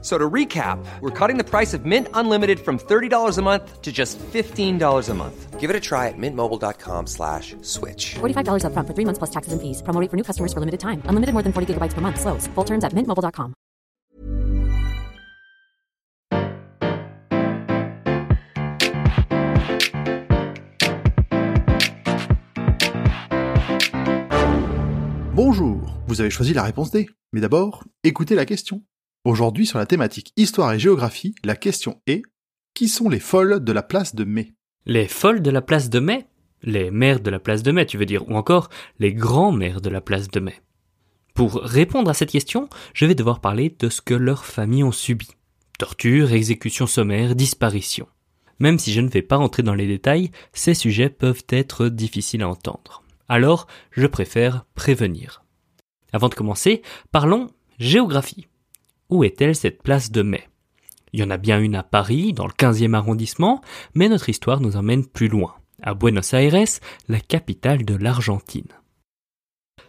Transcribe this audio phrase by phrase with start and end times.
[0.00, 3.90] So to recap, we're cutting the price of Mint Unlimited from $30 a month to
[3.90, 5.58] just $15 a month.
[5.58, 8.14] Give it a try at mintmobile.com slash switch.
[8.20, 9.82] $45 upfront for three months plus taxes and fees.
[9.82, 11.02] Promo rate for new customers for limited time.
[11.06, 12.20] Unlimited more than 40 gigabytes per month.
[12.20, 12.46] Slows.
[12.54, 13.54] Full terms at mintmobile.com.
[25.34, 27.08] Bonjour, vous avez choisi la réponse D.
[27.32, 28.82] Mais d'abord, écoutez la question.
[29.28, 32.22] Aujourd'hui, sur la thématique histoire et géographie, la question est
[32.72, 34.54] qui sont les folles de la place de Mai?
[34.86, 36.24] Les folles de la place de Mai?
[36.62, 39.90] Les mères de la place de Mai, tu veux dire, ou encore les grands-mères de
[39.90, 40.62] la place de Mai?
[41.34, 44.92] Pour répondre à cette question, je vais devoir parler de ce que leurs familles ont
[44.92, 45.28] subi.
[45.78, 48.08] Torture, exécution sommaire, disparition.
[48.60, 52.44] Même si je ne vais pas rentrer dans les détails, ces sujets peuvent être difficiles
[52.44, 53.02] à entendre.
[53.28, 55.44] Alors, je préfère prévenir.
[56.14, 56.80] Avant de commencer,
[57.12, 58.48] parlons géographie.
[59.10, 60.48] Où est-elle cette place de mai?
[61.14, 63.62] Il y en a bien une à Paris, dans le 15e arrondissement,
[63.94, 68.68] mais notre histoire nous emmène plus loin, à Buenos Aires, la capitale de l'Argentine.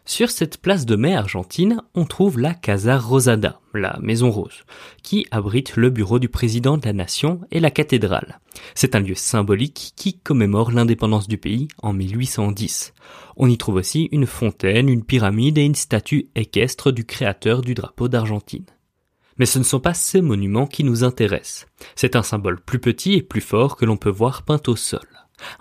[0.06, 4.64] Sur cette place de mai argentine, on trouve la Casa Rosada, la Maison Rose,
[5.04, 8.40] qui abrite le bureau du président de la nation et la cathédrale.
[8.74, 12.94] C'est un lieu symbolique qui commémore l'indépendance du pays en 1810.
[13.36, 17.74] On y trouve aussi une fontaine, une pyramide et une statue équestre du créateur du
[17.74, 18.66] drapeau d'Argentine.
[19.40, 21.68] Mais ce ne sont pas ces monuments qui nous intéressent.
[21.96, 25.08] C'est un symbole plus petit et plus fort que l'on peut voir peint au sol.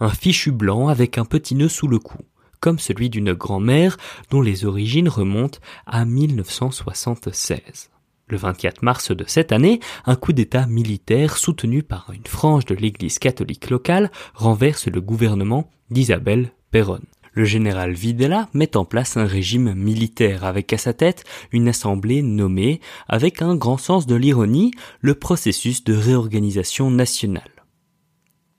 [0.01, 2.19] Un fichu blanc avec un petit nœud sous le cou
[2.61, 3.97] comme celui d'une grand-mère
[4.31, 7.91] dont les origines remontent à 1976.
[8.31, 12.75] Le 24 mars de cette année, un coup d'État militaire soutenu par une frange de
[12.75, 17.01] l'Église catholique locale renverse le gouvernement d'Isabelle Perron.
[17.33, 22.23] Le général Videla met en place un régime militaire avec à sa tête une assemblée
[22.23, 27.51] nommée, avec un grand sens de l'ironie, le processus de réorganisation nationale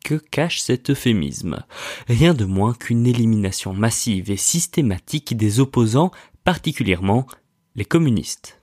[0.10, 1.64] que cache cet euphémisme?
[2.08, 6.10] Rien de moins qu'une élimination massive et systématique des opposants,
[6.44, 7.28] particulièrement
[7.76, 8.60] les communistes.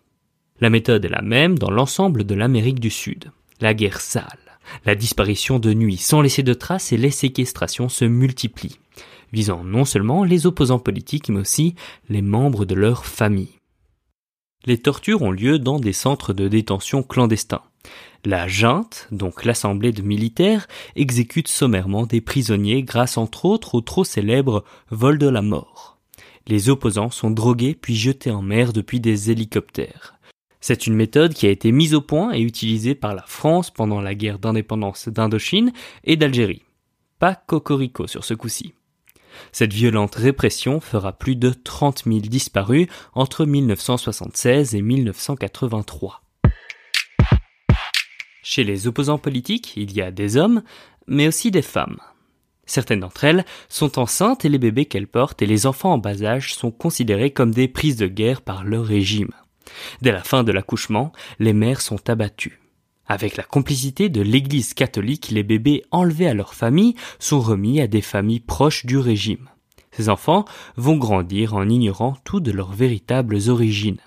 [0.61, 3.31] La méthode est la même dans l'ensemble de l'Amérique du Sud.
[3.61, 8.05] La guerre sale, la disparition de nuit sans laisser de traces et les séquestrations se
[8.05, 8.81] multiplient,
[9.32, 11.75] visant non seulement les opposants politiques mais aussi
[12.09, 13.60] les membres de leur famille.
[14.64, 17.62] Les tortures ont lieu dans des centres de détention clandestins.
[18.25, 20.66] La junte, donc l'assemblée de militaires,
[20.97, 25.98] exécute sommairement des prisonniers grâce entre autres au trop célèbre vol de la mort.
[26.48, 30.14] Les opposants sont drogués puis jetés en mer depuis des hélicoptères.
[30.60, 34.00] C'est une méthode qui a été mise au point et utilisée par la France pendant
[34.00, 35.72] la guerre d'indépendance d'Indochine
[36.03, 36.62] et d'Algérie.
[37.20, 38.75] Pas cocorico sur ce coup-ci.
[39.52, 46.22] Cette violente répression fera plus de 30 000 disparus entre 1976 et 1983.
[48.42, 50.62] Chez les opposants politiques, il y a des hommes,
[51.06, 51.98] mais aussi des femmes.
[52.64, 56.22] Certaines d'entre elles sont enceintes et les bébés qu'elles portent et les enfants en bas
[56.22, 59.30] âge sont considérés comme des prises de guerre par leur régime.
[60.02, 62.60] Dès la fin de l'accouchement, les mères sont abattues.
[63.09, 67.87] Avec la complicité de l'Église catholique, les bébés enlevés à leur famille sont remis à
[67.87, 69.49] des familles proches du régime.
[69.93, 70.44] Ces enfants
[70.77, 74.00] vont grandir en ignorant tout de leurs véritables origines.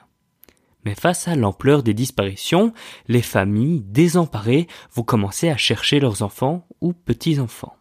[0.86, 2.74] Mais face à l'ampleur des disparitions,
[3.08, 7.76] les familles désemparées vont commencer à chercher leurs enfants ou petits-enfants.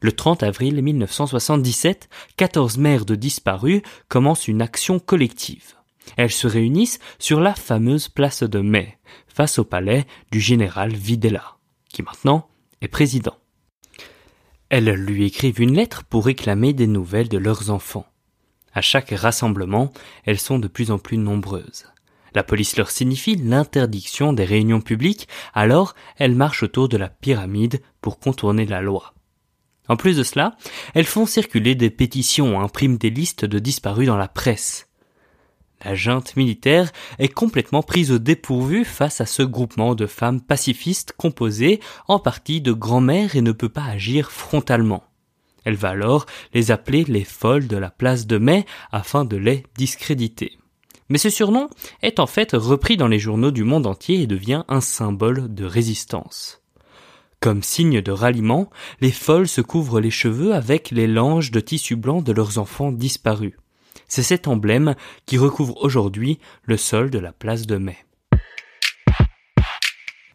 [0.00, 5.74] Le 30 avril 1977, 14 mères de disparus commencent une action collective.
[6.16, 8.98] Elles se réunissent sur la fameuse place de Mai,
[9.28, 11.56] face au palais du général Videla,
[11.88, 12.48] qui maintenant
[12.80, 13.36] est président.
[14.68, 18.06] Elles lui écrivent une lettre pour réclamer des nouvelles de leurs enfants.
[18.72, 19.92] À chaque rassemblement,
[20.24, 21.86] elles sont de plus en plus nombreuses.
[22.34, 27.80] La police leur signifie l'interdiction des réunions publiques, alors elles marchent autour de la pyramide
[28.00, 29.14] pour contourner la loi.
[29.88, 30.56] En plus de cela,
[30.94, 34.88] elles font circuler des pétitions, impriment des listes de disparus dans la presse.
[35.84, 41.12] La junte militaire est complètement prise au dépourvu face à ce groupement de femmes pacifistes
[41.16, 45.04] composé en partie de grand-mères et ne peut pas agir frontalement.
[45.64, 49.64] Elle va alors les appeler les folles de la place de mai afin de les
[49.76, 50.58] discréditer.
[51.10, 51.68] Mais ce surnom
[52.02, 55.64] est en fait repris dans les journaux du monde entier et devient un symbole de
[55.64, 56.62] résistance.
[57.40, 58.70] Comme signe de ralliement,
[59.02, 62.90] les folles se couvrent les cheveux avec les langes de tissu blanc de leurs enfants
[62.90, 63.52] disparus.
[64.08, 64.94] C'est cet emblème
[65.26, 67.96] qui recouvre aujourd'hui le sol de la place de Mai.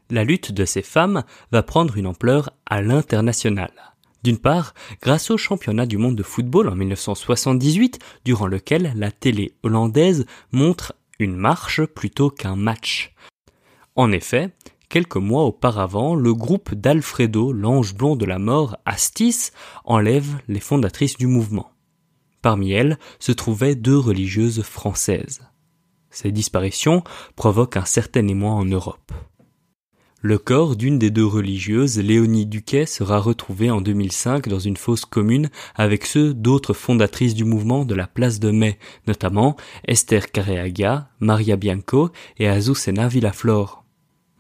[0.10, 3.72] La lutte de ces femmes va prendre une ampleur à l'international.
[4.24, 9.54] D'une part, grâce au championnat du monde de football en 1978, durant lequel la télé
[9.64, 13.14] hollandaise montre une marche plutôt qu'un match.
[13.96, 14.50] En effet,
[14.90, 19.52] quelques mois auparavant, le groupe d'Alfredo, l'ange blond de la mort, Astis,
[19.86, 21.72] enlève les fondatrices du mouvement.
[22.42, 25.42] Parmi elles se trouvaient deux religieuses françaises.
[26.10, 27.04] Ces disparitions
[27.36, 29.12] provoquent un certain émoi en Europe.
[30.22, 35.06] Le corps d'une des deux religieuses, Léonie Duquet, sera retrouvé en 2005 dans une fosse
[35.06, 39.56] commune avec ceux d'autres fondatrices du mouvement de la place de Mai, notamment
[39.88, 43.86] Esther Carreaga, Maria Bianco et Azucena Villaflor.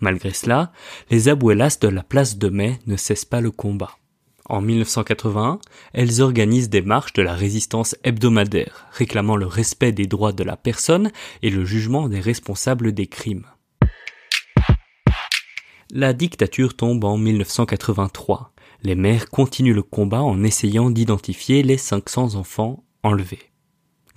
[0.01, 0.73] Malgré cela,
[1.11, 3.98] les abuelas de la place de Mai ne cessent pas le combat.
[4.49, 5.59] En 1981,
[5.93, 10.57] elles organisent des marches de la résistance hebdomadaire, réclamant le respect des droits de la
[10.57, 11.11] personne
[11.43, 13.45] et le jugement des responsables des crimes.
[15.91, 18.51] La dictature tombe en 1983.
[18.81, 23.51] Les mères continuent le combat en essayant d'identifier les 500 enfants enlevés.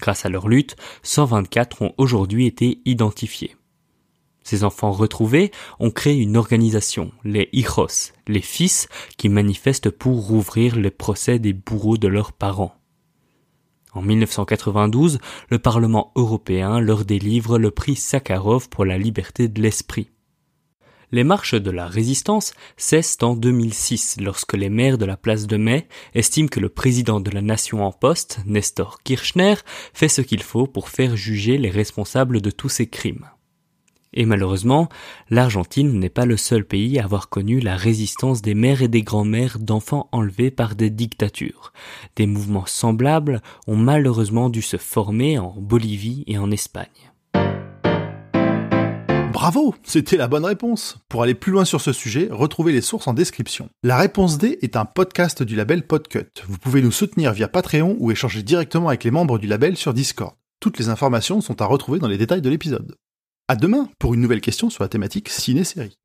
[0.00, 3.55] Grâce à leur lutte, 124 ont aujourd'hui été identifiés.
[4.44, 10.76] Ces enfants retrouvés ont créé une organisation, les hijos, les fils, qui manifestent pour rouvrir
[10.76, 12.74] les procès des bourreaux de leurs parents.
[13.94, 15.18] En 1992,
[15.50, 20.08] le Parlement européen leur délivre le prix Sakharov pour la liberté de l'esprit.
[21.14, 25.58] Les marches de la résistance cessent en 2006 lorsque les maires de la place de
[25.58, 29.56] Mai estiment que le président de la nation en poste, Nestor Kirchner,
[29.92, 33.28] fait ce qu'il faut pour faire juger les responsables de tous ces crimes.
[34.14, 34.88] Et malheureusement,
[35.30, 39.02] l'Argentine n'est pas le seul pays à avoir connu la résistance des mères et des
[39.02, 41.72] grands-mères d'enfants enlevés par des dictatures.
[42.16, 47.12] Des mouvements semblables ont malheureusement dû se former en Bolivie et en Espagne.
[49.32, 50.98] Bravo, c'était la bonne réponse.
[51.08, 53.70] Pour aller plus loin sur ce sujet, retrouvez les sources en description.
[53.82, 56.30] La réponse D est un podcast du label Podcut.
[56.46, 59.94] Vous pouvez nous soutenir via Patreon ou échanger directement avec les membres du label sur
[59.94, 60.34] Discord.
[60.60, 62.94] Toutes les informations sont à retrouver dans les détails de l'épisode.
[63.52, 65.99] À demain pour une nouvelle question sur la thématique ciné-série.